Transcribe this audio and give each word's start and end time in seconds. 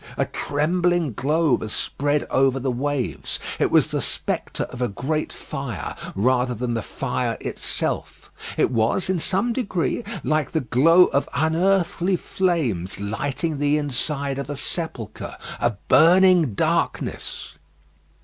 A 0.17 0.25
trembling 0.25 1.13
glow 1.13 1.53
was 1.53 1.71
spread 1.71 2.25
over 2.31 2.59
the 2.59 2.71
waves. 2.71 3.39
It 3.59 3.69
was 3.69 3.91
the 3.91 4.01
spectre 4.01 4.63
of 4.63 4.81
a 4.81 4.87
great 4.87 5.31
fire, 5.31 5.95
rather 6.15 6.55
than 6.55 6.73
the 6.73 6.81
fire 6.81 7.37
itself. 7.39 8.31
It 8.57 8.71
was 8.71 9.11
in 9.11 9.19
some 9.19 9.53
degree 9.53 10.03
like 10.23 10.53
the 10.53 10.61
glow 10.61 11.05
of 11.05 11.29
unearthly 11.35 12.15
flames 12.15 12.99
lighting 12.99 13.59
the 13.59 13.77
inside 13.77 14.39
of 14.39 14.49
a 14.49 14.57
sepulchre. 14.57 15.37
A 15.59 15.73
burning 15.87 16.55
darkness. 16.55 17.59